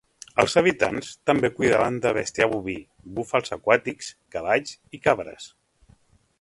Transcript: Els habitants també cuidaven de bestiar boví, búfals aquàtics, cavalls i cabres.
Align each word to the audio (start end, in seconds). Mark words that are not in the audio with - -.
Els 0.43 0.53
habitants 0.61 1.11
també 1.29 1.51
cuidaven 1.59 1.99
de 2.07 2.13
bestiar 2.19 2.49
boví, 2.55 2.77
búfals 3.19 3.55
aquàtics, 3.59 4.11
cavalls 4.37 4.77
i 4.99 5.05
cabres. 5.09 5.51